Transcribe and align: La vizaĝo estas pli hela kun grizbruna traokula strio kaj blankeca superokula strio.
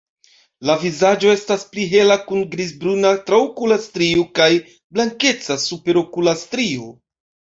La 0.67 0.75
vizaĝo 0.83 1.27
estas 1.33 1.65
pli 1.73 1.83
hela 1.89 2.15
kun 2.29 2.39
grizbruna 2.55 3.11
traokula 3.27 3.77
strio 3.85 4.25
kaj 4.39 4.49
blankeca 4.99 5.59
superokula 5.67 6.37
strio. 6.45 6.91